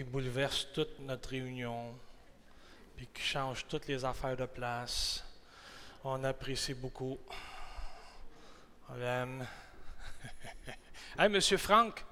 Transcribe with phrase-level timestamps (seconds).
[0.00, 1.94] qui bouleverse toute notre réunion,
[2.96, 5.22] puis qui change toutes les affaires de place.
[6.02, 7.18] On apprécie beaucoup.
[8.88, 9.46] On l'aime.
[11.18, 12.02] hey, Monsieur Franck.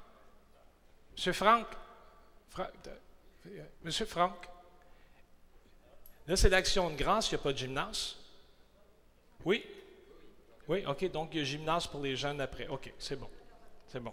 [1.12, 1.66] Monsieur Franck.
[3.82, 4.46] Monsieur Franck.
[6.26, 8.16] Là, c'est l'action de grâce, il n'y a pas de gymnase?
[9.46, 9.64] Oui?
[10.68, 11.10] Oui, OK.
[11.10, 12.66] Donc, il y a gymnase pour les jeunes après.
[12.66, 13.30] OK, c'est bon.
[13.86, 14.12] C'est bon.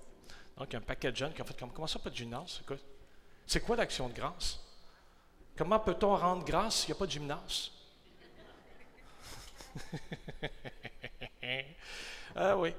[0.55, 2.09] Donc, il y a un paquet de jeunes qui ont fait comme comment ça, pas
[2.09, 2.61] de gymnase?
[3.47, 4.59] C'est quoi, l'action de grâce?
[5.57, 7.71] Comment peut-on rendre grâce s'il n'y a pas de gymnase?
[12.35, 12.73] ah oui.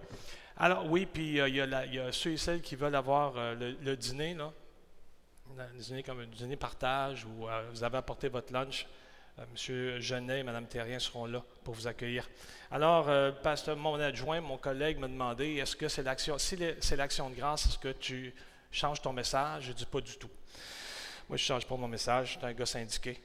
[0.59, 3.97] Alors, oui, puis euh, il, y a ceux et celles qui veulent avoir euh, le,
[3.97, 4.53] dîner, là.
[5.57, 8.87] Le dîner comme un dîner partage où euh, vous avez apporté votre lunch.
[9.53, 12.27] Monsieur Genet et Mme Terrien seront là pour vous accueillir.
[12.71, 13.11] Alors,
[13.43, 17.35] pasteur, mon adjoint, mon collègue m'a demandé est-ce que c'est l'action, si c'est l'action de
[17.35, 18.35] grâce, est-ce que tu
[18.77, 20.31] changes ton message Je dis pas du tout.
[21.29, 23.21] Moi, je ne change pas mon message, je suis un gars syndiqué.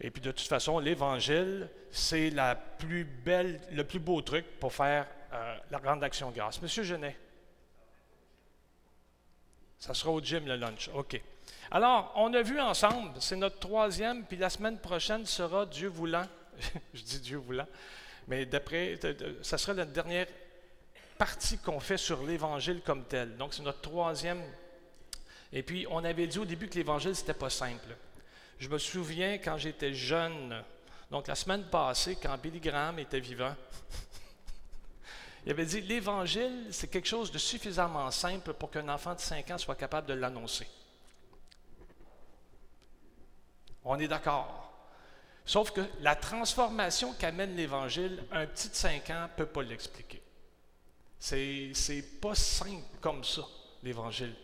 [0.00, 4.72] Et puis, de toute façon, l'Évangile, c'est la plus belle, le plus beau truc pour
[4.72, 6.60] faire euh, la grande action grâce.
[6.60, 7.16] Monsieur Genet,
[9.78, 10.90] ça sera au gym le lunch.
[10.94, 11.20] OK.
[11.70, 16.26] Alors, on a vu ensemble, c'est notre troisième, puis la semaine prochaine sera Dieu voulant.
[16.94, 17.66] Je dis Dieu voulant,
[18.26, 18.98] mais d'après,
[19.42, 20.26] ça sera la dernière
[21.16, 23.36] partie qu'on fait sur l'Évangile comme tel.
[23.36, 24.42] Donc, c'est notre troisième.
[25.52, 27.96] Et puis, on avait dit au début que l'Évangile, ce n'était pas simple.
[28.58, 30.62] Je me souviens quand j'étais jeune,
[31.10, 33.54] donc la semaine passée, quand Billy Graham était vivant,
[35.46, 39.50] il avait dit l'Évangile, c'est quelque chose de suffisamment simple pour qu'un enfant de 5
[39.50, 40.68] ans soit capable de l'annoncer.
[43.84, 44.70] On est d'accord.
[45.46, 50.22] Sauf que la transformation qu'amène l'Évangile, un petit de 5 ans ne peut pas l'expliquer.
[51.18, 53.42] C'est pas simple comme ça,
[53.82, 54.34] l'Évangile.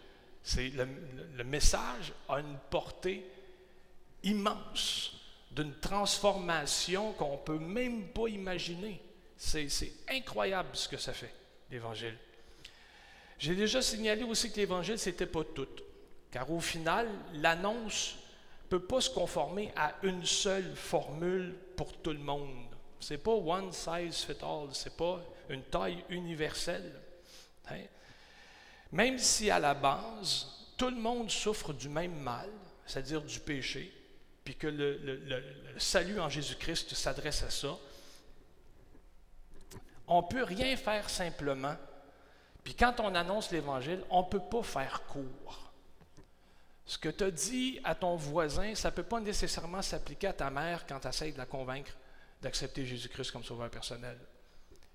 [0.47, 3.27] C'est le, message a une portée
[4.23, 5.11] immense
[5.51, 9.03] d'une transformation qu'on ne peut même pas imaginer.
[9.37, 9.67] C'est,
[10.09, 11.35] incroyable ce que ça fait,
[11.69, 12.17] l'Évangile.
[13.41, 15.67] J'ai déjà signalé aussi que l'Évangile, ce n'était pas tout.
[16.31, 18.15] Car au final, l'annonce
[18.67, 22.69] ne peut pas se conformer à une seule formule pour tout le monde.
[23.01, 27.01] Ce n'est pas one size fit all, ce n'est pas une taille universelle.
[27.69, 27.81] Hein?
[28.93, 32.49] Même si à la base, tout le monde souffre du même mal,
[32.87, 33.93] c'est-à-dire du péché,
[34.45, 35.43] puis que le,
[35.79, 37.77] salut en Jésus-Christ s'adresse à ça,
[40.07, 41.77] on ne peut rien faire simplement.
[42.63, 45.73] Puis quand on annonce l'Évangile, on ne peut pas faire court.
[46.85, 50.33] Ce que tu as dit à ton voisin, ça ne peut pas nécessairement s'appliquer à
[50.33, 51.91] ta mère quand tu essaies de la convaincre
[52.41, 54.17] d'accepter Jésus-Christ comme sauveur personnel.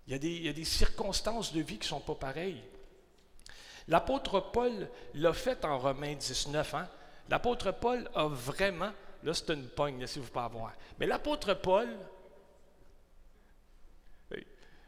[0.08, 2.16] Il y, a des, il y, a des, circonstances de vie qui ne sont pas
[2.16, 2.64] pareilles.
[3.88, 6.74] L'apôtre Paul l'a fait en Romains 19.
[6.76, 6.88] Hein?
[7.30, 8.92] L'apôtre Paul a vraiment,
[9.24, 11.88] là c'est une pogne, si vous pouvez avoir, mais l'apôtre Paul,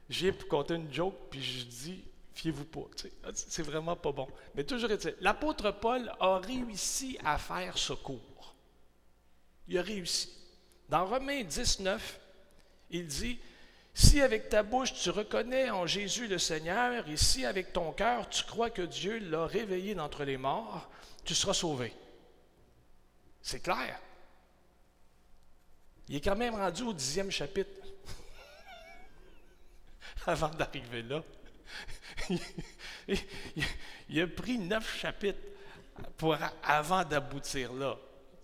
[0.09, 2.81] j'ai compté une joke, puis je dis, fiez-vous pas.
[3.23, 4.27] Ah, c'est vraiment pas bon.
[4.55, 4.89] Mais toujours
[5.21, 8.55] l'apôtre Paul a réussi à faire ce cours.
[9.67, 10.29] Il a réussi.
[10.89, 12.19] Dans Romains 19,
[12.91, 13.39] il dit
[13.93, 18.27] Si avec ta bouche tu reconnais en Jésus le Seigneur, et si avec ton cœur
[18.29, 20.89] tu crois que Dieu l'a réveillé d'entre les morts,
[21.23, 21.93] tu seras sauvé.
[23.41, 23.99] C'est clair.
[26.07, 27.69] Il est quand même rendu au dixième chapitre
[30.25, 31.23] avant d'arriver là.
[34.09, 35.39] il, a pris neuf chapitres
[36.17, 37.97] pour, avant d'aboutir là.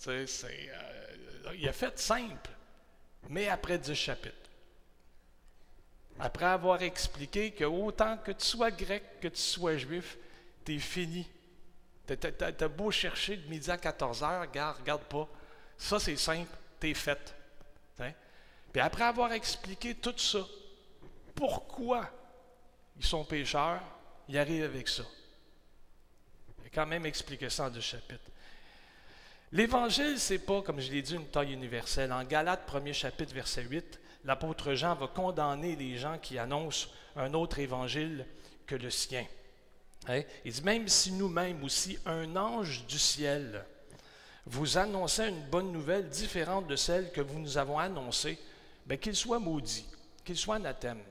[0.08, 0.26] Euh,
[1.56, 2.50] il a fait simple,
[3.30, 4.49] mais après dix chapitres.
[6.20, 10.18] Après avoir expliqué que autant que tu sois grec, que tu sois juif,
[10.66, 11.26] tu es fini.
[12.06, 15.30] Tu as, beau chercher de midi à 14 heures, regarde, regarde pas.
[15.78, 17.34] Ça, c'est simple, tu es fait.
[18.00, 18.12] Hein?
[18.74, 20.40] Puis après avoir expliqué tout ça,
[21.36, 22.10] pourquoi
[22.98, 23.82] ils sont pécheurs,
[24.28, 25.04] ils arrivent avec ça.
[26.62, 28.30] Il a quand même expliqué ça en deux chapitres.
[29.52, 32.12] L'Évangile, ce n'est pas, comme je l'ai dit, une taille universelle.
[32.12, 37.34] En Galates, premier chapitre, verset 8, l'apôtre Jean va condamner les gens qui annoncent un
[37.34, 38.26] autre évangile
[38.66, 39.26] que le sien.
[40.08, 40.22] Hein?
[40.46, 43.66] Il dit, même si nous-mêmes aussi, un ange du ciel,
[44.46, 48.40] vous annonçait une bonne nouvelle différente de celle que vous nous avons annoncée,
[48.86, 49.86] ben, qu'il soit maudit,
[50.26, 51.02] qu'il soit anathème.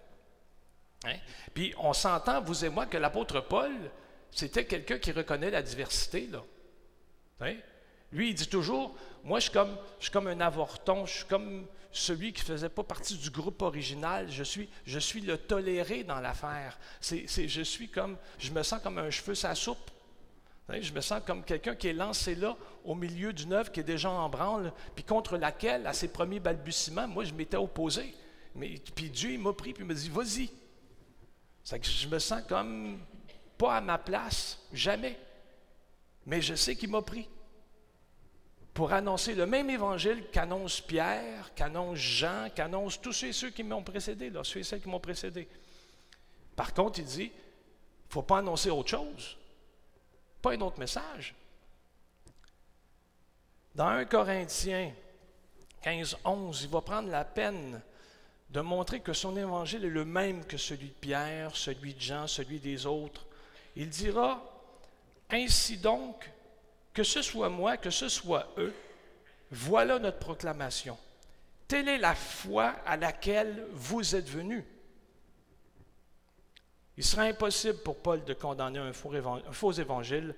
[1.04, 1.16] Hein?
[1.54, 3.72] Puis on s'entend, vous et moi, que l'apôtre Paul,
[4.30, 6.26] c'était quelqu'un qui reconnaît la diversité.
[6.26, 6.42] Là.
[7.40, 7.56] Hein?
[8.12, 8.94] Lui, il dit toujours,
[9.24, 13.16] moi je suis, comme, un avorton, je suis comme celui qui ne faisait pas partie
[13.16, 16.78] du groupe original, je suis, le toléré dans l'affaire.
[17.00, 19.90] C'est, je suis comme, je me sens comme un cheveu sa soupe.
[20.68, 23.84] Je me sens comme quelqu'un qui est lancé là, au milieu d'une œuvre qui est
[23.84, 28.14] déjà en branle, puis contre laquelle, à ses premiers balbutiements, moi, je m'étais opposé.
[28.54, 30.50] Mais, puis Dieu, il m'a pris, puis il m'a dit, vas-y.
[31.64, 32.98] je me sens comme
[33.56, 35.18] pas à ma place, jamais.
[36.26, 37.26] Mais je sais qu'il m'a pris
[38.78, 43.82] pour annoncer le même évangile qu'annonce Pierre, qu'annonce Jean, qu'annonce tous ceux, ceux qui m'ont
[43.82, 45.48] précédé, là, ceux et celles qui m'ont précédé.
[46.54, 49.36] Par contre, il dit, il ne faut pas annoncer autre chose,
[50.40, 51.34] pas un autre message.
[53.74, 54.92] Dans 1 Corinthiens
[55.82, 57.82] 15, 11, il va prendre la peine
[58.48, 62.28] de montrer que son évangile est le même que celui de Pierre, celui de Jean,
[62.28, 63.26] celui des autres.
[63.74, 64.40] Il dira,
[65.30, 66.30] ainsi donc,
[66.98, 68.74] que ce soit moi, que ce soit eux,
[69.52, 70.98] voilà notre proclamation.
[71.68, 74.64] Telle est la foi à laquelle vous êtes venus.
[76.96, 80.34] Il sera impossible pour Paul de condamner un faux, évangile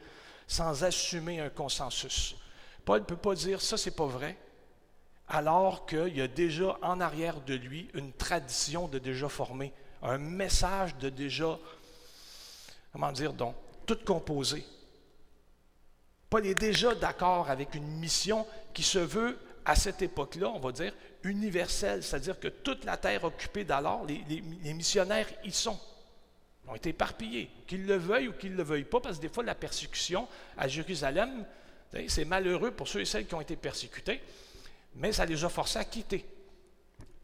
[0.47, 2.37] sans assumer un consensus.
[2.85, 4.37] Paul ne peut pas dire ça, c'est pas vrai,
[5.29, 9.73] alors qu'il y a déjà en arrière de lui une tradition de déjà formée,
[10.03, 11.59] un message de déjà,
[12.93, 13.55] comment dire donc,
[13.87, 14.63] tout composé.
[16.31, 20.71] Paul est déjà d'accord avec une mission qui se veut, à cette époque-là, on va
[20.73, 20.95] dire,
[21.25, 25.79] universelle, c'est-à-dire que toute la terre occupée d'alors, les, missionnaires y sont
[26.69, 29.29] ont été éparpillés, qu'ils le veuillent ou qu'ils ne le veuillent pas, parce que des
[29.29, 31.45] fois, la persécution à Jérusalem,
[32.07, 34.21] c'est malheureux pour ceux et celles qui ont été persécutés,
[34.95, 36.25] mais ça les a forcés à quitter.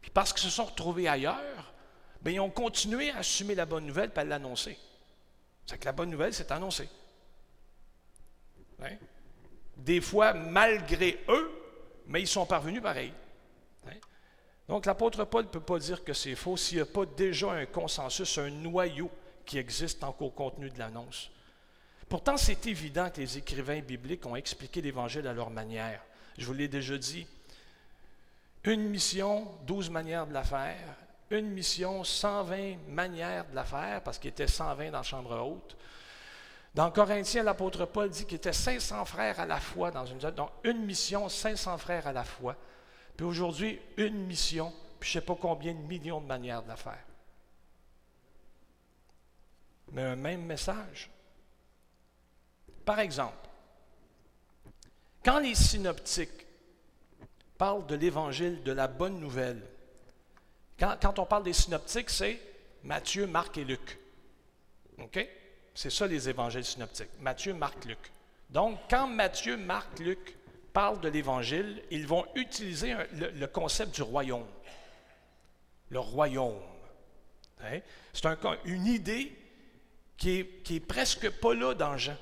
[0.01, 1.73] Puis parce qu'ils se sont retrouvés ailleurs,
[2.21, 4.77] bien, ils ont continué à assumer la bonne nouvelle et à l'annoncer.
[5.65, 6.89] C'est que la bonne nouvelle, c'est annoncé.
[9.75, 11.51] Des fois, malgré eux,
[12.07, 13.13] mais ils sont parvenus pareil.
[14.67, 17.51] Donc, l'apôtre Paul ne peut pas dire que c'est faux s'il n'y a pas déjà
[17.51, 19.09] un consensus, un noyau
[19.45, 21.31] qui existe encore au contenu de l'annonce.
[22.09, 26.01] Pourtant, c'est évident que les écrivains bibliques ont expliqué l'Évangile à leur manière.
[26.37, 27.25] Je vous l'ai déjà dit.
[28.65, 30.95] Une mission, douze manières de la faire.
[31.29, 35.77] Une mission, 120 manières de la faire, parce qu'il était 120 dans la chambre haute.
[36.77, 40.51] Dans Corinthiens, l'apôtre Paul dit qu'il était 500 frères à la fois dans une Donc,
[40.63, 42.55] une mission, 500 frères à la fois.
[43.17, 46.69] Puis aujourd'hui, une mission, puis je ne sais pas combien de millions de manières de
[46.69, 47.03] la faire
[49.91, 51.09] mais un même message.
[52.85, 53.35] Par exemple,
[55.23, 56.45] quand les synoptiques
[57.57, 59.61] parlent de l'évangile, de la bonne nouvelle,
[60.79, 62.39] quand, on parle des synoptiques, c'est
[62.83, 63.97] Matthieu, Marc et Luc.
[64.99, 65.27] OK?
[65.77, 67.11] C'est ça les évangiles synoptiques.
[67.19, 67.99] Matthieu, Marc, Luc.
[68.49, 70.35] Donc, quand Matthieu, Marc, Luc
[70.73, 74.47] parlent de l'évangile, ils vont utiliser le, concept du royaume.
[75.89, 76.59] Le royaume.
[77.61, 77.81] Hein?
[78.11, 78.27] C'est
[78.65, 79.37] une idée
[80.17, 82.17] qui est, presque pas là dans Jean.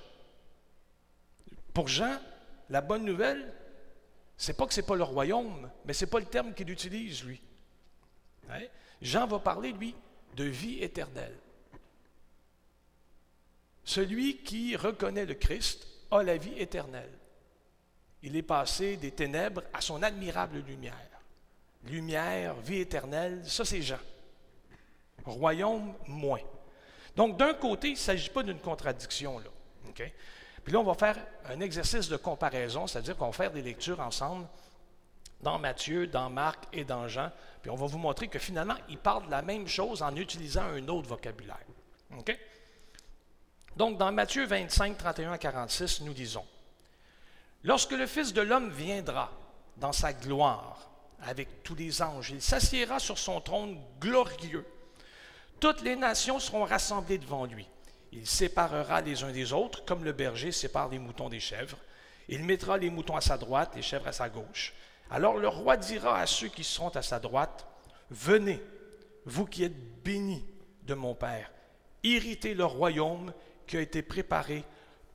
[1.73, 2.19] Pour Jean,
[2.69, 3.53] la bonne nouvelle,
[4.35, 7.41] c'est pas que c'est pas le royaume, mais c'est pas le terme qu'il utilise, lui.
[8.49, 8.63] Hein?
[9.01, 9.95] Jean va parler, lui,
[10.35, 11.37] de vie éternelle.
[13.85, 17.11] Celui qui reconnaît le Christ a la vie éternelle.
[18.23, 20.93] Il est passé des ténèbres à son admirable lumière.
[21.85, 23.99] Lumière, vie éternelle, ça c'est Jean.
[25.23, 26.41] Royaume, moins.
[27.15, 29.39] Donc, d'un côté, il ne s'agit pas d'une contradiction.
[29.39, 29.49] Là.
[29.93, 33.99] Puis là, on va faire un exercice de comparaison, c'est-à-dire qu'on va faire des lectures
[33.99, 34.47] ensemble
[35.41, 37.29] dans Matthieu, dans Marc et dans Jean.
[37.61, 40.63] Puis on va vous montrer que finalement, ils parlent de la même chose en utilisant
[40.63, 41.59] un autre vocabulaire.
[43.77, 46.45] Donc, dans Matthieu 25, 31 à 46, nous disons
[47.63, 49.31] Lorsque le Fils de l'homme viendra
[49.77, 50.89] dans sa gloire
[51.21, 54.65] avec tous les anges, il s'assiera sur son trône glorieux
[55.59, 57.67] toutes les nations seront rassemblées devant lui.
[58.11, 61.77] Il séparera les uns des autres, comme le berger sépare les moutons des chèvres.
[62.27, 64.73] Il mettra les moutons à sa droite, les chèvres à sa gauche.
[65.09, 67.67] Alors le roi dira à ceux qui seront à sa droite,
[68.11, 68.61] Venez,
[69.25, 70.45] vous qui êtes bénis
[70.83, 71.51] de mon Père,
[72.03, 73.33] irritez le royaume
[73.67, 74.63] qui a été préparé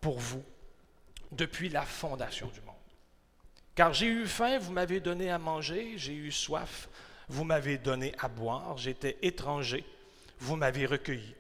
[0.01, 0.43] pour vous
[1.33, 2.75] depuis la fondation du monde.
[3.75, 6.89] Car j'ai eu faim, vous m'avez donné à manger, j'ai eu soif,
[7.29, 9.85] vous m'avez donné à boire, j'étais étranger,
[10.39, 11.35] vous m'avez recueilli.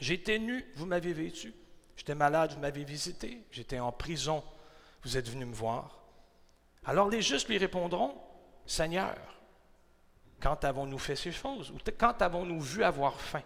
[0.00, 1.52] J'étais nu, vous m'avez vêtu.
[1.96, 3.42] J'étais malade, vous m'avez visité.
[3.50, 4.44] J'étais en prison,
[5.02, 5.98] vous êtes venu me voir.
[6.84, 8.14] Alors les justes lui répondront,
[8.66, 9.16] Seigneur,
[10.40, 11.70] quand avons-nous fait ces choses?
[11.70, 13.42] Ou quand avons-nous vu avoir faim?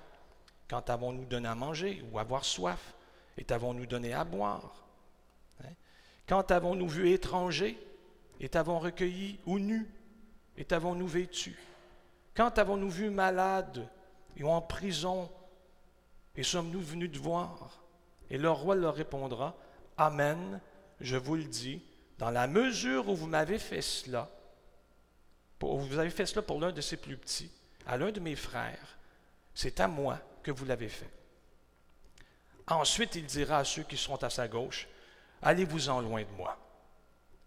[0.73, 2.95] Quand avons-nous donné à manger ou avoir soif?
[3.37, 4.87] Et avons-nous donné à boire?
[5.63, 5.69] Hein?
[6.27, 7.79] Quand avons-nous vu étranger?
[8.41, 9.87] Et t'avons recueilli ou nu?
[10.57, 11.59] Et t'avons-nous vêtu?
[12.35, 13.87] Quand avons-nous vu malade
[14.41, 15.31] ou en prison,
[16.37, 17.83] et sommes-nous venus te voir?
[18.31, 19.55] Et le roi leur répondra,
[19.99, 20.59] Amen,
[21.03, 21.83] je vous le dis,
[22.17, 24.31] dans la mesure où vous m'avez fait cela,
[25.61, 27.51] vous avez fait cela pour l'un de ses plus petits,
[27.87, 28.97] à l'un de mes frères,
[29.55, 31.11] c'est à moi que vous l'avez fait.
[32.67, 34.89] Ensuite, il dira à ceux qui seront à sa gauche,
[35.43, 36.57] Allez-vous-en loin de moi,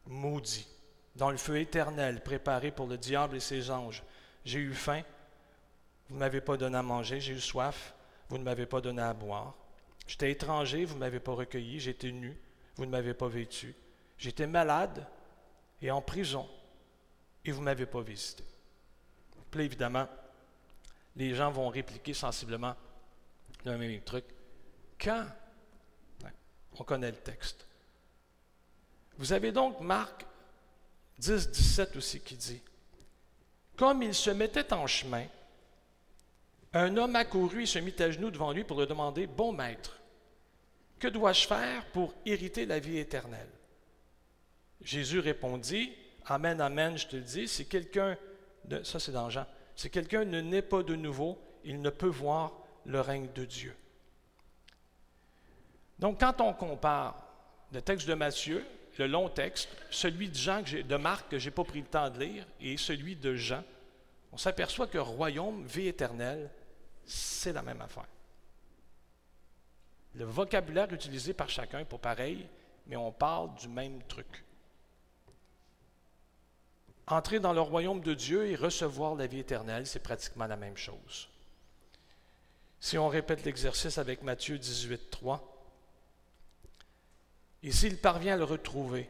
[0.06, 0.68] maudit,
[1.16, 4.04] dans le feu éternel préparé pour le diable et ses anges.
[4.44, 5.02] J'ai eu faim,
[6.10, 7.94] vous ne m'avez pas donné à manger, j'ai eu soif,
[8.28, 9.56] vous ne m'avez pas donné à boire.
[10.08, 12.38] J'étais étranger, vous ne m'avez pas recueilli, j'étais nu,
[12.76, 13.74] vous ne m'avez pas vêtu.
[14.18, 15.08] J'étais malade
[15.82, 16.50] et en prison,
[17.46, 18.44] et vous ne m'avez pas visité.
[19.52, 20.08] Puis évidemment,
[21.16, 22.76] les gens vont répliquer sensiblement
[23.70, 24.26] même truc.
[25.00, 25.26] Quand?
[26.78, 27.66] On connaît le texte.
[29.18, 30.26] Vous avez donc Marc
[31.20, 32.62] 10, 17 aussi qui dit
[33.78, 35.26] Comme il se mettait en chemin,
[36.74, 39.98] un homme accourut et se mit à genoux devant lui pour le demander Bon maître,
[41.00, 43.50] que dois-je faire pour hériter la vie éternelle
[44.82, 45.94] Jésus répondit
[46.26, 48.18] Amen, Amen, je te le dis, si quelqu'un,
[48.84, 49.46] ça c'est dans Jean,
[49.76, 53.76] si quelqu'un ne naît pas de nouveau, il ne peut voir le règne de Dieu.
[56.00, 57.16] Donc, quand on compare
[57.72, 58.66] le texte de Matthieu,
[58.98, 62.10] le long texte, celui de, Jean de Marc que je n'ai pas pris le temps
[62.10, 63.64] de lire, et celui de Jean,
[64.32, 66.50] on s'aperçoit que royaume, vie éternelle,
[67.06, 68.08] c'est la même affaire.
[70.16, 72.48] Le vocabulaire utilisé par chacun pour pareil,
[72.88, 74.44] mais on parle du même truc.
[77.08, 80.78] Entrer dans le royaume de Dieu et recevoir la vie éternelle, c'est pratiquement la même
[80.78, 81.30] chose.
[82.86, 85.68] Si on répète l'exercice avec Matthieu 18, 3,
[87.64, 89.10] et s'il parvient à le retrouver,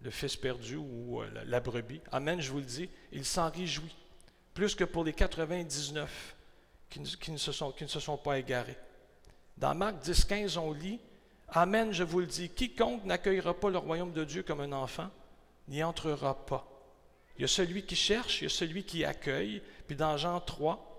[0.00, 3.96] le fils perdu ou euh, la, brebis, Amen, je vous le dis, il s'en réjouit,
[4.54, 6.36] plus que pour les 99
[6.88, 8.78] qui ne, se, sont, qui ne se sont pas égarés.
[9.56, 11.00] Dans Marc 10, 15, on lit,
[11.48, 15.10] Amen, je vous le dis, quiconque n'accueillera pas le royaume de Dieu comme un enfant,
[15.66, 16.64] n'y entrera pas.
[17.38, 19.60] Il y a celui qui cherche, il y a celui qui accueille.
[19.88, 20.93] Puis dans Jean 3,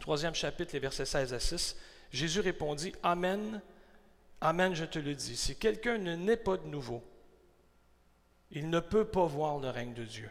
[0.00, 1.76] troisième chapitre, les versets 16 à 6,
[2.10, 3.60] Jésus répondit, Amen,
[4.40, 7.02] Amen, je te le dis, si quelqu'un ne naît pas de nouveau,
[8.50, 10.30] il ne peut pas voir le règne de Dieu.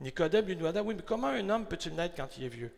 [0.00, 2.72] Nicodème lui demanda, oui, mais comment un homme peut-il naître quand il est vieux?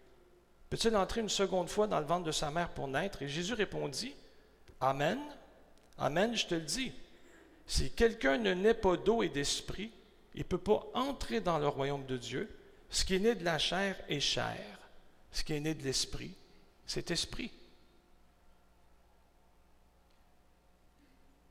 [0.71, 3.23] Peut-il entrer une seconde fois dans le ventre de sa mère pour naître?
[3.23, 4.15] Et Jésus répondit,
[4.81, 5.19] Amen,
[5.99, 6.93] Amen, je te le dis.
[7.67, 9.91] Si quelqu'un ne naît pas d'eau et d'esprit,
[10.35, 12.49] il ne peut pas entrer dans le royaume de Dieu.
[12.89, 14.78] Ce qui est de la chair est chair.
[15.33, 16.35] Ce qui est né de l'esprit,
[16.87, 17.53] c'est esprit.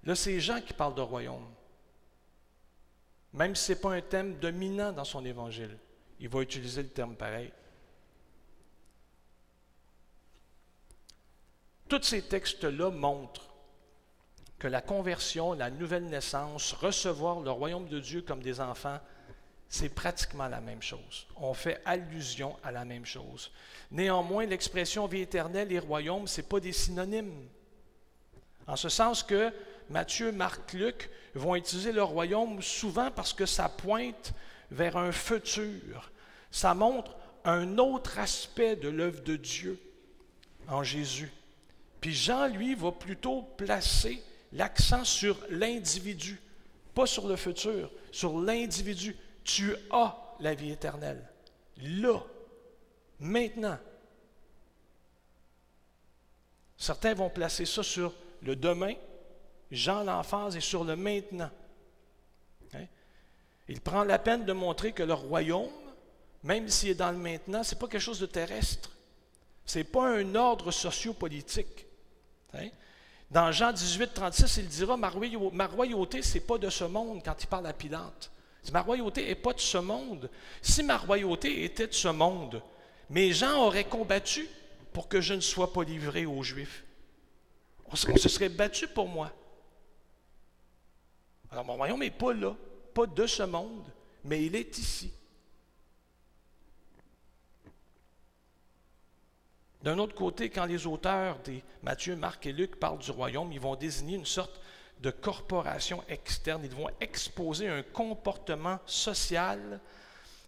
[0.03, 1.47] Là, c'est Jean qui parle de royaume.
[3.33, 5.77] Même si ce n'est pas un thème dominant dans son évangile,
[6.19, 7.51] il va utiliser le terme pareil.
[11.87, 13.53] Tous ces textes-là montrent
[14.59, 18.99] que la conversion, la nouvelle naissance, recevoir le royaume de Dieu comme des enfants,
[19.69, 21.27] c'est pratiquement la même chose.
[21.35, 23.51] On fait allusion à la même chose.
[23.91, 27.47] Néanmoins, l'expression vie éternelle et royaume, ce n'est pas des synonymes.
[28.65, 29.51] En ce sens que
[29.89, 34.33] Matthieu, Marc, Luc vont utiliser le royaume souvent parce que ça pointe
[34.71, 36.11] vers un futur.
[36.51, 39.79] Ça montre un autre aspect de l'œuvre de Dieu
[40.67, 41.31] en Jésus.
[42.01, 44.21] Puis Jean, lui, va plutôt placer
[44.53, 46.39] l'accent sur l'individu,
[46.93, 49.15] pas sur le futur, sur l'individu.
[49.47, 51.25] Tu as la vie éternelle.
[51.77, 52.21] Là,
[53.19, 53.79] maintenant.
[56.77, 58.13] Certains vont placer ça sur
[58.43, 58.93] le demain,
[59.71, 61.49] Jean l'emphase est sur le maintenant.
[62.73, 62.85] Hein?
[63.69, 65.71] Il prend la peine de montrer que le royaume,
[66.43, 68.91] même s'il est dans le maintenant, ce n'est pas quelque chose de terrestre.
[69.65, 71.87] Ce n'est pas un ordre sociopolitique.
[72.53, 72.67] Hein?
[73.31, 75.09] Dans Jean 18, 36, il dira Ma
[75.67, 78.29] royauté, ce n'est pas de ce monde quand il parle à Pilate.
[78.71, 80.29] Ma royauté n'est pas de ce monde.
[80.61, 82.61] Si ma royauté était de ce monde,
[83.09, 84.47] mes gens auraient combattu
[84.93, 86.83] pour que je ne sois pas livré aux Juifs.
[87.85, 89.31] On se serait battu pour moi.
[91.51, 92.55] Alors, mon royaume n'est pas là,
[92.93, 93.85] pas de ce monde,
[94.23, 95.13] mais il est ici.
[99.81, 103.59] D'un autre côté, quand les auteurs des Matthieu, Marc et Luc parlent du royaume, ils
[103.59, 104.59] vont désigner une sorte
[104.99, 106.63] de corporation externe.
[106.63, 109.79] Ils vont exposer un comportement social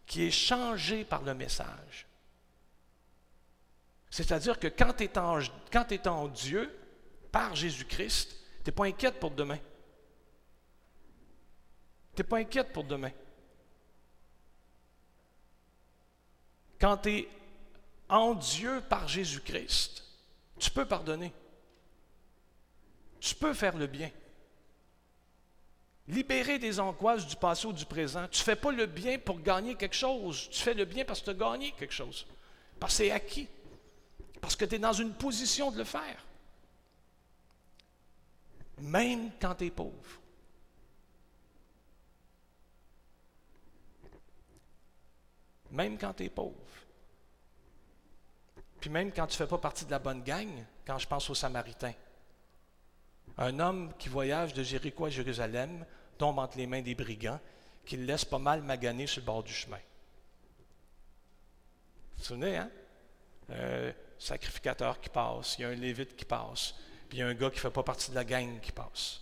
[0.06, 2.08] qui est changé par le message.
[4.10, 6.76] C'est-à-dire que quand tu es, es, en Dieu,
[7.32, 9.60] par Jésus-Christ, tu n'es pas inquiète pour demain.
[12.16, 13.12] Tu n'es pas inquiète pour demain.
[16.80, 17.30] Quand tu es
[18.08, 20.04] en Dieu par Jésus-Christ,
[20.58, 21.32] tu peux pardonner.
[23.20, 24.10] Tu peux faire le bien.
[26.10, 28.28] Libérer des angoisses du passé ou du présent.
[28.32, 30.50] Tu ne fais pas le bien pour gagner quelque chose.
[30.50, 32.26] Tu fais le bien parce que tu as gagné quelque chose.
[32.80, 33.48] Parce que c'est acquis.
[34.42, 36.26] Parce que tu es dans une position de le faire.
[38.80, 40.20] Même quand tu es pauvre.
[45.70, 46.56] Même quand tu es pauvre.
[48.80, 50.50] Puis même quand tu ne fais pas partie de la bonne gang,
[50.88, 51.94] quand je pense aux Samaritains.
[53.38, 55.86] Un homme qui voyage de Jéricho à Jérusalem
[56.20, 57.40] tombe entre les mains des brigands
[57.86, 59.78] qui le laissent pas mal maganer sur le bord du chemin.
[62.18, 62.70] Vous vous souvenez, hein?
[63.50, 66.76] Un sacrificateur qui passe, il y a un lévite qui passe,
[67.08, 68.72] puis il y a un gars qui ne fait pas partie de la gang qui
[68.72, 69.22] passe.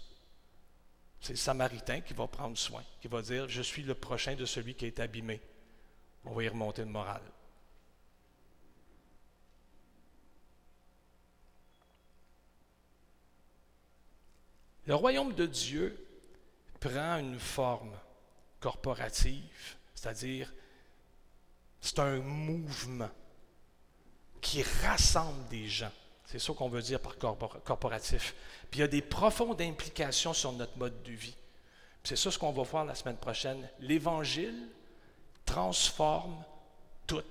[1.22, 4.46] C'est le Samaritain qui va prendre soin, qui va dire Je suis le prochain de
[4.46, 5.40] celui qui est abîmé.
[6.26, 7.22] On va y remonter le moral.
[14.86, 16.07] Le royaume de Dieu
[16.88, 17.94] prend une forme
[18.60, 20.54] corporative, c'est-à-dire
[21.82, 23.10] c'est un mouvement
[24.42, 25.92] qui rassemble des gens.
[26.26, 27.18] C'est ça qu'on veut dire par
[27.64, 28.36] corporatif.
[28.70, 31.36] Puis il y a des profondes implications sur notre mode de vie.
[32.04, 33.68] C'est ça ce qu'on va voir la semaine prochaine.
[33.80, 34.70] L'Évangile
[35.46, 36.44] transforme
[37.06, 37.24] tout.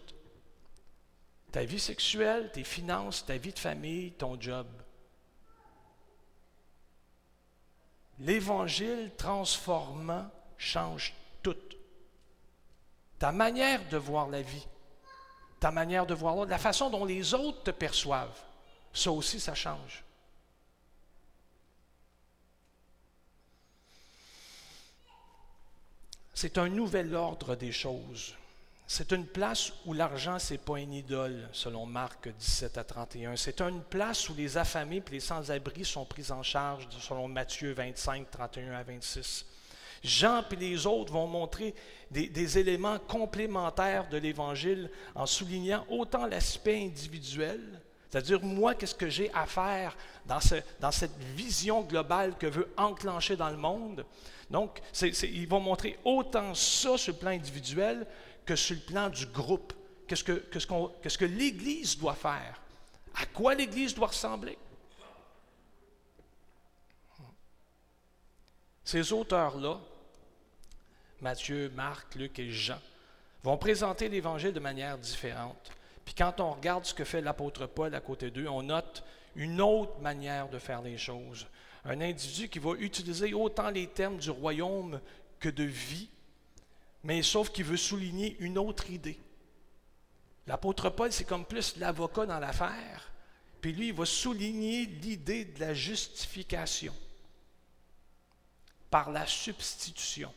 [1.52, 4.66] Ta vie sexuelle, tes finances, ta vie de famille, ton job.
[8.18, 11.56] L'Évangile transformant change tout.
[13.18, 14.66] Ta manière de voir la vie,
[15.60, 18.42] ta manière de voir l'autre, la façon dont les autres te perçoivent,
[18.92, 20.04] ça aussi, ça change.
[26.32, 28.34] C'est un nouvel ordre des choses.
[28.88, 33.34] C'est une place où l'argent, c'est pas une idole, selon Marc 17 à 31.
[33.34, 37.72] C'est une place où les affamés et les sans-abri sont pris en charge, selon Matthieu
[37.72, 39.44] 25, 31 à 26.
[40.04, 41.74] Jean et les autres vont montrer
[42.12, 47.60] des, éléments complémentaires de l'Évangile en soulignant autant l'aspect individuel,
[48.08, 49.96] c'est-à-dire moi, qu'est-ce que j'ai à faire
[50.26, 50.38] dans,
[50.78, 54.06] dans, cette vision globale que veut enclencher dans le monde?
[54.48, 58.06] Donc, ils vont montrer autant ça sur le plan individuel
[58.46, 59.72] que sur le plan du groupe.
[60.06, 62.60] Qu'est-ce que, l'Église doit faire?
[63.14, 64.56] À quoi l'Église doit ressembler?
[68.84, 69.80] Ces auteurs-là,
[71.20, 72.78] Matthieu, Marc, Luc et Jean,
[73.42, 75.72] vont présenter l'Évangile de manière différente.
[76.04, 79.02] Puis quand on regarde ce que fait l'apôtre Paul à côté d'eux, on note
[79.34, 81.48] une autre manière de faire les choses.
[81.84, 85.00] Un individu qui va utiliser autant les termes du royaume
[85.40, 86.08] que de vie
[87.06, 89.16] mais sauf qu'il veut souligner une autre idée.
[90.48, 93.12] L'apôtre Paul, c'est comme plus l'avocat dans l'affaire,
[93.60, 96.92] puis lui, il va souligner l'idée de la justification
[98.90, 100.34] par la substitution.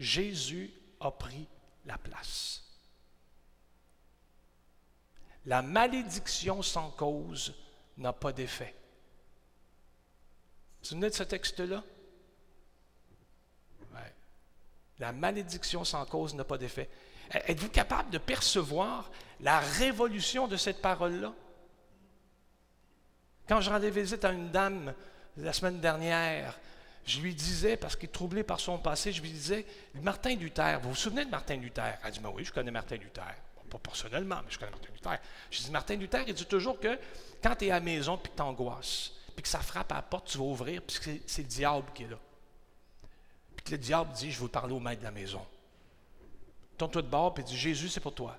[0.00, 1.46] Jésus a pris
[1.86, 2.64] la place.
[5.46, 7.54] La malédiction sans cause
[7.96, 8.74] n'a pas d'effet.
[8.74, 11.84] Vous vous souvenez de ce texte-là?
[14.98, 16.88] La malédiction sans cause n'a pas d'effet.
[17.30, 21.32] Êtes-vous capable de percevoir la révolution de cette parole-là?
[23.48, 24.94] Quand je rendais visite à une dame
[25.36, 26.58] la semaine dernière,
[27.06, 29.64] je lui disais, parce qu'il est troublé par son passé, je lui disais,
[30.02, 31.98] Martin Luther, vous vous souvenez de Martin Luther?
[32.04, 33.34] Elle dit, ben oui, je connais Martin Luther.
[33.70, 35.18] pas personnellement, mais je connais Martin Luther.
[35.50, 36.98] Je dis, Martin Luther, il dit toujours que
[37.42, 39.96] quand tu es à la maison puis que tu angoisses, puis que ça frappe à
[39.96, 42.18] la porte, tu vas ouvrir, puis c'est le diable qui est là
[43.70, 45.44] le diable dit, je veux parler au maître de la maison.
[46.76, 48.36] Tourne-toi de bord et dit, Jésus, c'est pour toi.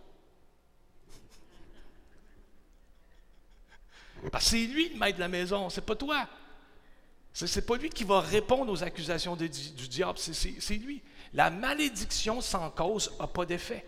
[4.31, 6.27] Parce que c'est lui le maître de la maison, c'est pas toi.
[7.33, 11.01] C'est pas lui qui va répondre aux accusations du diable, c'est lui.
[11.33, 13.85] La malédiction sans cause n'a pas d'effet.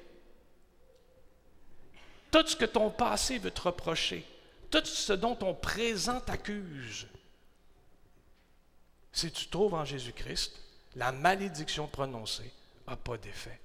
[2.30, 4.26] Tout ce que ton passé veut te reprocher,
[4.70, 7.08] tout ce dont ton présent t'accuse,
[9.12, 10.58] si tu trouves en Jésus-Christ,
[10.96, 12.52] la malédiction prononcée
[12.88, 13.60] n'a pas d'effet.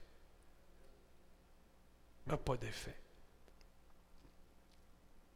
[2.27, 2.95] N'a pas d'effet.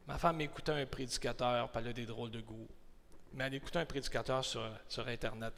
[0.07, 2.67] Ma femme écoutait un prédicateur, elle a des drôles de goût.
[3.33, 5.53] Mais elle écoutait un prédicateur sur, Internet.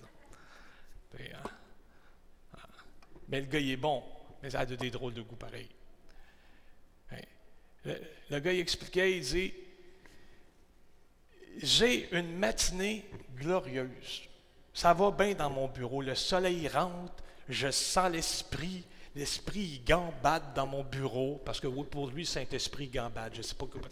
[1.16, 2.58] Euh, euh,
[3.28, 4.04] mais le gars, il est bon,
[4.42, 5.70] mais elle a des drôles de goût pareil.
[7.12, 7.18] Hein?
[7.86, 9.54] Le, le gars, expliquait, il dit
[11.58, 14.30] J'ai une matinée glorieuse.
[14.74, 16.02] Ça va bien dans mon bureau.
[16.02, 18.84] Le soleil rentre, je sens l'esprit.
[19.16, 23.34] L'esprit, gambade dans mon bureau, parce que pour lui, Saint-Esprit gambade.
[23.34, 23.86] Je ne sais pas comment.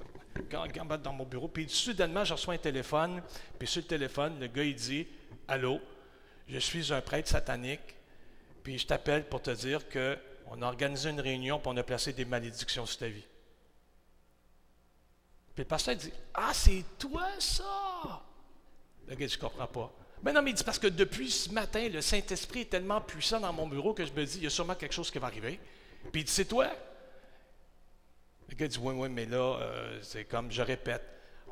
[0.50, 1.48] quand, dans mon bureau.
[1.48, 3.22] Puis soudainement, je reçois un téléphone.
[3.60, 5.08] Puis sur le téléphone, le gars, il dit
[5.48, 5.80] Allô,
[6.48, 7.96] je suis un prêtre satanique.
[8.64, 12.14] Puis je t'appelle pour te dire qu'on a organisé une réunion pour on a placé
[12.14, 13.26] des malédictions sur ta vie.
[15.54, 18.24] Puis le pasteur dit Ah, c'est toi ça
[19.08, 19.94] Le gars, je ne comprends pas.
[20.24, 23.40] Mais non, mais il dit parce que depuis ce matin, le Saint-Esprit est tellement puissant
[23.40, 25.28] dans mon bureau que je me dis Il y a sûrement quelque chose qui va
[25.28, 25.60] arriver.
[26.12, 26.68] Puis il dit C'est toi?
[28.50, 31.04] Le gars dit Oui, oui, mais là, euh, c'est comme je répète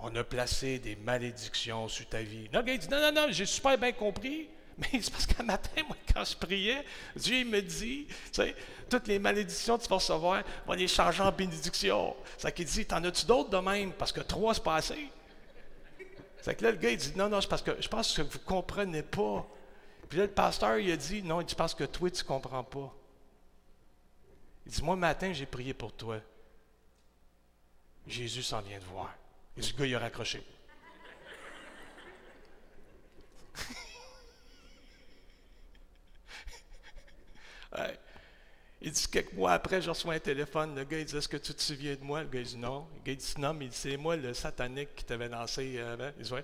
[0.01, 2.47] on a placé des malédictions sur ta vie.
[2.53, 4.47] Le gars, il dit Non, non, non, j'ai super bien compris.
[4.77, 8.55] Mais c'est parce qu'un matin, moi, quand je priais, Dieu me dit, tu sais,
[8.89, 12.15] toutes les malédictions que tu vas recevoir, on va les changer en bénédictions.
[12.37, 13.91] C'est qu'il dit, t'en as-tu d'autres de même?
[13.91, 15.09] Parce que trois, c'est pas assez.
[16.41, 18.39] C'est que là, le gars, il dit, non, non, parce que je pense que vous
[18.39, 19.47] ne comprenez pas.
[20.07, 22.27] Puis là, le pasteur, il a dit, non, il dit, parce que toi, tu ne
[22.27, 22.93] comprends pas.
[24.65, 26.19] Il dit, moi, matin, j'ai prié pour toi.
[28.07, 29.13] Jésus s'en vient de voir.
[29.57, 30.43] Et ce gars, il a raccroché.
[38.89, 40.73] Il dit quelques mois après, je reçois un téléphone.
[40.75, 42.23] Le gars, il dit Est-ce que tu te souviens de moi?
[42.23, 42.87] Le gars, il dit Non.
[42.95, 46.09] Le gars, il dit Non, mais c'est moi le satanique qui t'avait lancé avant.
[46.17, 46.43] Il dit Ouais.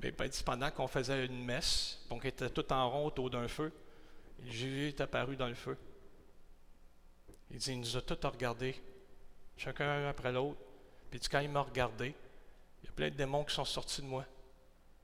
[0.00, 3.70] Mais ben, pendant qu'on faisait une messe, donc était tout en rond autour d'un feu,
[4.46, 5.76] Jésus est apparu dans le feu.
[7.50, 8.74] Il dit Il nous a tous regardés,
[9.58, 10.60] chacun après l'autre.
[11.10, 12.14] Puis quand il m'a regardé,
[12.82, 14.24] il y a plein de démons qui sont sortis de moi.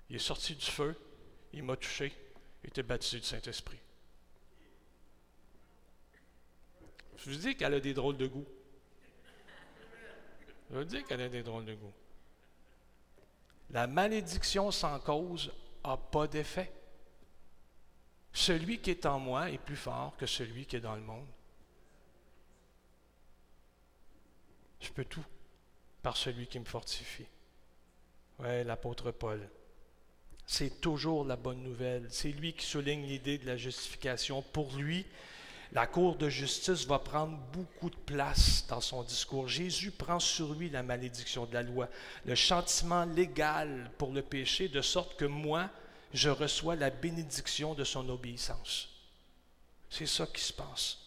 [0.08, 0.96] Il est sorti du feu,
[1.52, 2.14] il m'a touché,
[2.64, 3.78] il était baptisé du Saint-Esprit.
[7.18, 8.46] Je vous dis qu'elle a des drôles de goût.
[10.70, 11.92] Je vous dis qu'elle a des drôles de goût.
[13.70, 15.52] La malédiction sans cause
[15.84, 16.72] n'a pas d'effet.
[18.32, 21.26] Celui qui est en moi est plus fort que celui qui est dans le monde.
[24.80, 25.24] Je peux tout
[26.02, 27.26] par celui qui me fortifie.
[28.38, 29.48] Oui, l'apôtre Paul.
[30.46, 32.06] C'est toujours la bonne nouvelle.
[32.10, 34.40] C'est lui qui souligne l'idée de la justification.
[34.40, 35.04] Pour lui,
[35.72, 39.48] la Cour de justice va prendre beaucoup de place dans son discours.
[39.48, 41.88] Jésus prend sur lui la malédiction de la loi,
[42.24, 45.68] le châtiment légal pour le péché, de sorte que moi,
[46.14, 48.88] je reçois la bénédiction de son obéissance.
[49.90, 50.98] C'est ça qui se passe.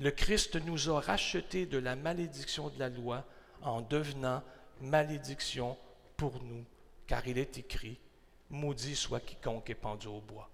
[0.00, 3.24] Le Christ nous a rachetés de la malédiction de la loi
[3.62, 4.42] en devenant
[4.80, 5.76] malédiction
[6.16, 6.64] pour nous,
[7.06, 7.98] car il est écrit,
[8.48, 10.50] Maudit soit quiconque est pendu au bois.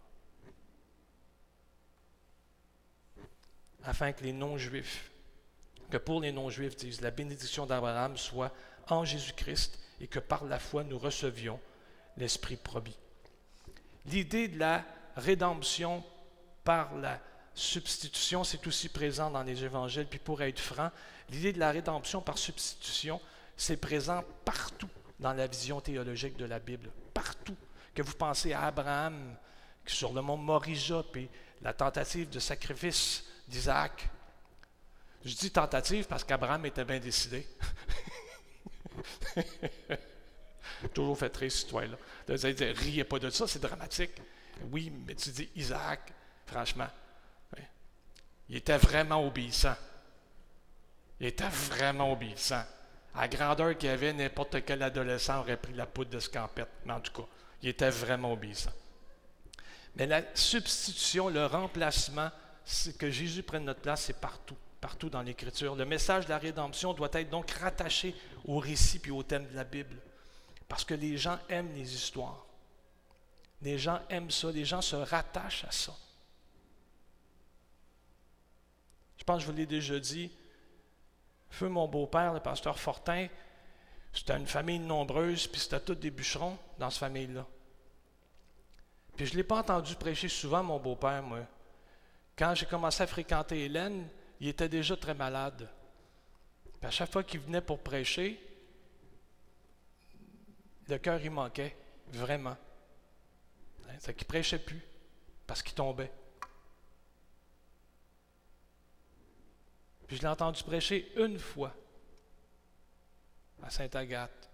[3.87, 5.11] Afin que les non-juifs,
[5.90, 8.53] que pour les non-juifs, disent, la bénédiction d'Abraham soit
[8.88, 11.61] en Jésus-Christ et que par la foi nous recevions
[12.16, 12.96] l'Esprit promis.
[14.07, 14.85] L'idée de la
[15.16, 16.05] rédemption
[16.64, 17.20] par la
[17.55, 20.07] substitution, c'est aussi présent dans les évangiles.
[20.07, 20.90] Puis pour être franc,
[21.31, 23.20] l'idée de la rédemption par substitution,
[23.57, 26.90] c'est présent partout dans la vision théologique de la Bible.
[27.14, 27.57] Partout.
[27.94, 29.35] Que vous pensez à Abraham,
[29.87, 31.31] sur le mont Morija, puis
[31.62, 34.09] la tentative de sacrifice d'Isaac.
[35.25, 37.47] Je dis tentative parce qu'Abraham était bien décidé.
[40.95, 41.97] Toujours fait très citoyen.
[42.29, 44.13] Vous allez dire, riez pas de ça, c'est dramatique.
[44.71, 46.13] Oui, mais tu dis Isaac,
[46.47, 46.89] franchement,
[48.49, 49.75] il était vraiment obéissant.
[51.21, 52.63] Il était vraiment obéissant.
[53.15, 56.69] À grandeur qu'il avait, n'importe quel adolescent aurait pris la poudre de scampette.
[56.85, 57.27] Mais en tout cas,
[57.63, 58.73] il était vraiment obéissant.
[59.97, 62.31] Mais la substitution, le remplacement,
[62.98, 65.76] que Jésus prenne notre place, c'est partout, partout dans l'Écriture.
[65.76, 69.55] Le message de la rédemption doit être donc rattaché au récit puis au thème de
[69.55, 69.96] la Bible.
[70.68, 72.44] Parce que les gens aiment les histoires.
[73.62, 75.94] Les gens aiment ça, les gens se rattachent à ça.
[79.16, 80.31] Je pense que je vous l'ai déjà dit.
[81.50, 83.29] Feu mon beau-père, le pasteur Fortin,
[84.12, 87.46] c'était une famille nombreuse, puis c'était tous des bûcherons dans cette famille-là.
[89.16, 91.46] Puis je ne l'ai pas entendu prêcher souvent, mon beau-père, moi.
[92.37, 94.09] Quand j'ai commencé à fréquenter Hélène,
[94.40, 95.68] il était déjà très malade.
[96.83, 98.40] à chaque fois qu'il venait pour prêcher,
[100.88, 101.77] le cœur il manquait,
[102.09, 102.57] vraiment.
[103.99, 104.83] C'est qu'il ne prêchait plus,
[105.46, 106.12] parce qu'il tombait.
[110.07, 111.75] Puis je l'ai entendu prêcher une fois
[113.62, 114.51] à Sainte-Agathe.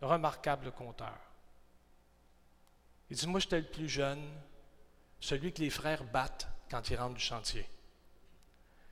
[0.00, 1.18] Remarquable conteur.
[3.10, 4.30] Il dit, moi j'étais le plus jeune,
[5.20, 7.64] celui que les frères battent quand il rentre du chantier.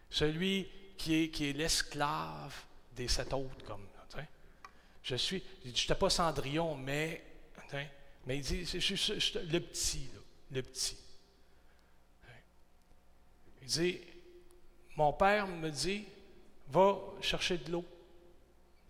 [0.09, 2.55] Celui qui est, l'esclave
[2.93, 3.85] des sept autres, comme.
[5.03, 7.25] Je suis, je n'étais pas Cendrillon, mais,
[8.25, 10.09] mais il dit, je, suis le petit,
[10.53, 10.97] le petit.
[13.63, 14.01] Il dit,
[14.95, 16.05] mon père me dit,
[16.69, 17.85] va chercher de l'eau.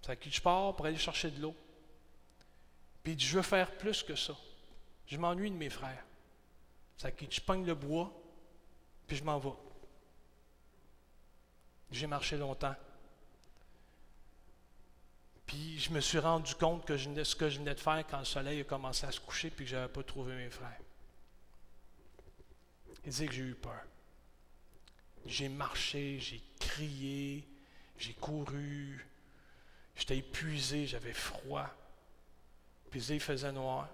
[0.02, 1.56] Ça qui je pars pour aller chercher de l'eau.
[3.02, 4.36] Puis je veux faire plus que ça.
[5.06, 6.04] Je m'ennuie de mes frères.
[6.98, 8.12] Ça qui je pogne le bois,
[9.12, 9.50] puis je m'en vais.
[11.90, 12.74] J'ai marché longtemps.
[15.44, 18.24] Puis je me suis rendu compte que ce que je venais de faire quand le
[18.24, 20.80] soleil a commencé à se coucher puis que je n'avais pas trouvé mes frères.
[23.04, 23.82] Il dit que j'ai eu peur.
[25.26, 27.46] J'ai marché, j'ai crié,
[27.98, 29.06] j'ai couru,
[29.94, 31.68] j'étais épuisé, j'avais froid.
[32.90, 33.90] Puis il faisait noir.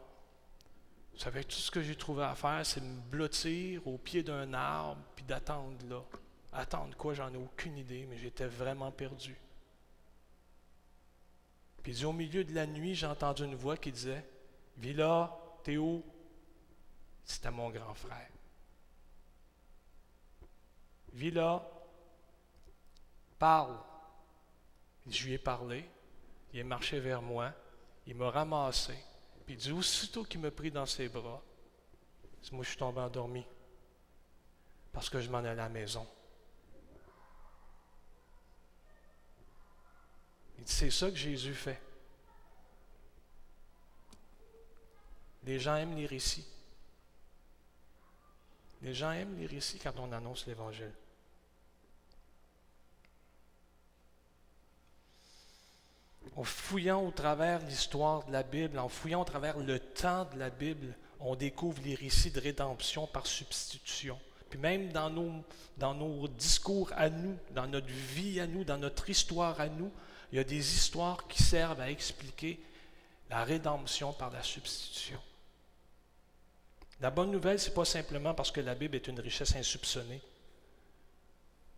[1.18, 4.54] Vous savez, tout ce que j'ai trouvé à faire, c'est me blottir au pied d'un
[4.54, 6.00] arbre puis d'attendre là.
[6.52, 9.36] Attendre quoi, j'en ai aucune idée, mais j'étais vraiment perdu.
[11.82, 14.24] Puis au milieu de la nuit, j'ai entendu une voix qui disait
[14.76, 16.04] Villa, t'es où
[17.24, 18.30] C'était mon grand frère.
[21.14, 21.68] Villa,
[23.40, 23.76] parle.
[25.08, 25.84] Je lui ai parlé.
[26.52, 27.52] Il est marché vers moi.
[28.06, 28.94] Il m'a ramassé.
[29.48, 31.42] Puis il dit aussitôt qu'il me pris dans ses bras,
[32.52, 33.46] moi je suis tombé endormi.
[34.92, 36.06] Parce que je m'en allais à la maison.
[40.66, 41.80] C'est ça que Jésus fait.
[45.44, 46.46] Les gens aiment les récits.
[48.82, 50.92] Les gens aiment les récits quand on annonce l'Évangile.
[56.36, 60.38] En fouillant au travers l'histoire de la Bible, en fouillant au travers le temps de
[60.38, 64.18] la Bible, on découvre les récits de rédemption par substitution.
[64.48, 65.44] Puis même dans nos,
[65.76, 69.92] dans nos discours à nous, dans notre vie à nous, dans notre histoire à nous,
[70.32, 72.60] il y a des histoires qui servent à expliquer
[73.30, 75.20] la rédemption par la substitution.
[77.00, 80.20] La bonne nouvelle, ce n'est pas simplement parce que la Bible est une richesse insoupçonnée.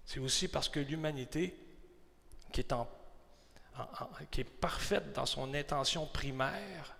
[0.06, 1.54] C'est aussi parce que l'humanité,
[2.52, 2.64] qui,
[4.30, 6.96] qui est parfaite dans son intention primaire,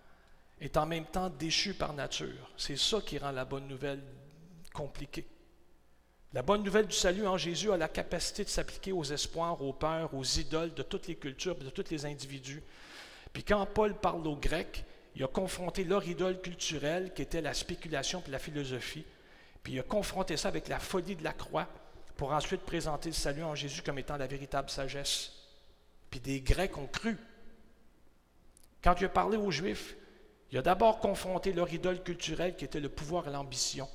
[0.61, 2.51] est en même temps déchue par nature.
[2.57, 4.03] C'est ça qui rend la bonne nouvelle
[4.75, 5.27] compliquée.
[6.33, 9.73] La bonne nouvelle du salut en Jésus a la capacité de s'appliquer aux espoirs, aux
[9.73, 12.63] peurs, aux idoles de toutes les cultures, de tous les individus.
[13.33, 14.85] Puis quand Paul parle aux Grecs,
[15.17, 19.05] il a confronté leur idole culturelle qui était la spéculation et la philosophie.
[19.63, 21.67] Puis il a confronté ça avec la folie de la croix
[22.17, 25.40] pour ensuite présenter le salut en Jésus comme étant la véritable sagesse.
[26.11, 27.17] Puis des Grecs ont cru.
[28.83, 29.97] Quand il a parlé aux Juifs,
[30.51, 33.89] il a d'abord confronté leur idole culturelle qui était le pouvoir et l'ambition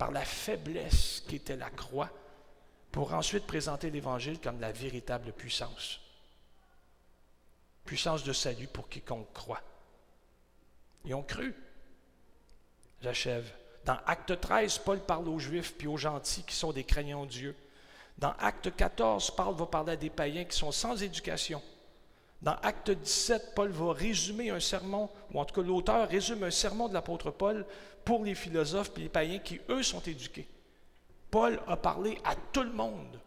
[0.00, 2.10] par la faiblesse qui était la croix,
[2.90, 6.00] pour ensuite présenter l'Évangile comme la véritable puissance.
[7.84, 9.62] Puissance de salut pour quiconque croit.
[11.04, 11.54] Ils ont cru.
[13.02, 13.52] J'achève.
[13.84, 17.30] Dans Acte 13, Paul parle aux Juifs puis aux gentils qui sont des craignants de
[17.30, 17.56] Dieu.
[18.20, 21.62] Dans Acte 14, Paul va parler à des païens qui sont sans éducation.
[22.42, 26.50] Dans Acte 17, Paul va résumer un sermon, ou en tout cas l'auteur résume un
[26.50, 27.66] sermon de l'apôtre Paul
[28.04, 30.46] pour les philosophes et les païens qui, eux, sont éduqués.
[31.30, 33.18] Paul a parlé à tout le monde,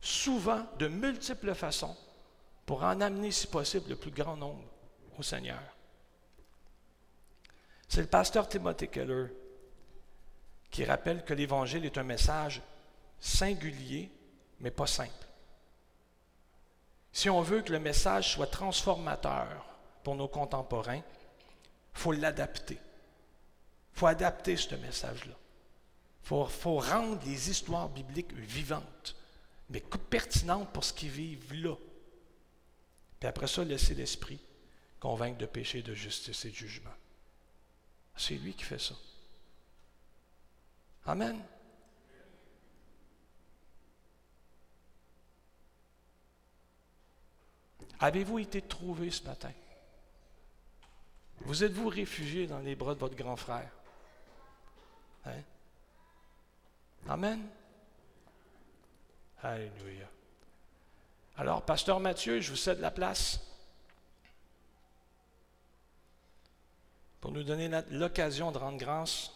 [0.00, 1.96] souvent de multiples façons,
[2.66, 4.64] pour en amener, si possible, le plus grand nombre
[5.18, 5.60] au Seigneur.
[7.88, 9.28] C'est le pasteur Timothy Keller
[10.70, 12.60] qui rappelle que l'Évangile est un message
[13.20, 14.10] singulier,
[14.60, 15.12] mais pas simple.
[17.12, 19.66] Si on veut que le message soit transformateur
[20.04, 22.78] pour nos contemporains, il faut l'adapter.
[23.94, 25.34] Il faut adapter ce message-là.
[26.22, 29.16] Il faut, rendre les histoires bibliques vivantes,
[29.70, 31.74] mais pertinentes pour ce qu'ils vivent là.
[33.18, 34.38] Puis après ça, laisser l'Esprit
[35.00, 36.94] convaincre de péché, de justice et de jugement.
[38.16, 38.94] C'est lui qui fait ça.
[41.06, 41.40] Amen.
[48.00, 49.52] Avez-vous été trouvé ce matin?
[51.40, 53.70] Vous êtes-vous réfugié dans les bras de votre grand frère?
[55.26, 55.42] Hein?
[57.08, 57.46] Amen.
[59.42, 60.08] Alléluia.
[61.36, 63.40] Alors, Pasteur Mathieu, je vous cède la place
[67.20, 69.32] pour nous donner l'occasion de rendre grâce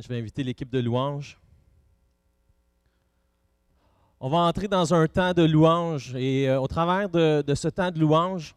[0.00, 1.38] Je vais inviter l'équipe de louanges.
[4.20, 7.90] On va entrer dans un temps de louange et euh, au travers de, ce temps
[7.90, 8.54] de louange,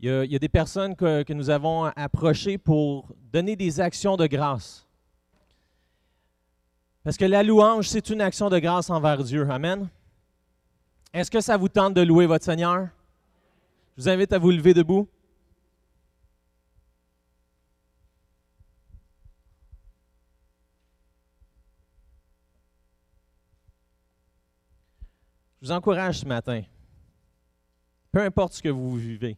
[0.00, 4.86] il y a, des personnes que, nous avons approchées pour donner des actions de grâce.
[7.04, 9.48] Parce que la louange, c'est une action de grâce envers Dieu.
[9.50, 9.88] Amen.
[11.12, 12.88] Est-ce que ça vous tente de louer votre Seigneur?
[13.96, 15.06] Je vous invite à vous lever debout.
[25.62, 26.62] Je vous encourage ce matin,
[28.10, 29.36] peu importe ce que vous vivez,